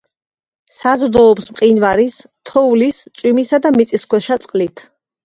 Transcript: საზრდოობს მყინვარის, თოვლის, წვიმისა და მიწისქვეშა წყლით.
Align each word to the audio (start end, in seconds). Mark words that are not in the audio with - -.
საზრდოობს 0.77 1.51
მყინვარის, 1.53 2.15
თოვლის, 2.51 3.03
წვიმისა 3.21 3.61
და 3.67 3.73
მიწისქვეშა 3.77 4.39
წყლით. 4.47 4.85